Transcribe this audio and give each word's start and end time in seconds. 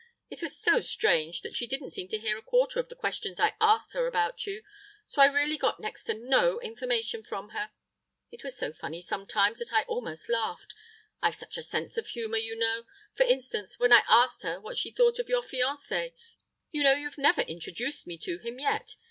It 0.31 0.41
was 0.41 0.57
so 0.59 0.79
strange 0.79 1.41
that 1.43 1.55
she 1.55 1.67
didn't 1.67 1.91
seem 1.91 2.07
to 2.07 2.17
hear 2.17 2.35
a 2.35 2.41
quarter 2.41 2.79
of 2.79 2.89
the 2.89 2.95
questions 2.95 3.39
I 3.39 3.53
asked 3.61 3.93
her 3.93 4.07
about 4.07 4.47
you, 4.47 4.63
so 5.05 5.21
I 5.21 5.27
really 5.27 5.59
got 5.59 5.79
next 5.79 6.05
to 6.05 6.15
no 6.15 6.59
information 6.59 7.21
from 7.21 7.49
her. 7.49 7.69
It 8.31 8.43
was 8.43 8.57
so 8.57 8.73
funny 8.73 8.99
sometimes 9.03 9.59
that 9.59 9.71
I 9.71 9.83
almost 9.83 10.27
laughed—I've 10.27 11.35
such 11.35 11.55
a 11.55 11.61
sense 11.61 11.97
of 11.97 12.07
humour, 12.07 12.37
you 12.37 12.55
know. 12.57 12.85
For 13.13 13.25
instance, 13.27 13.77
when 13.77 13.93
I 13.93 14.01
asked 14.09 14.41
her 14.41 14.59
what 14.59 14.75
she 14.75 14.89
thought 14.89 15.19
of 15.19 15.29
your 15.29 15.43
fiancé 15.43 16.13
(you 16.71 16.81
know 16.81 16.93
you've 16.93 17.19
never 17.19 17.41
introduced 17.41 18.07
me 18.07 18.17
to 18.23 18.39
him 18.39 18.59
yet!) 18.59 18.95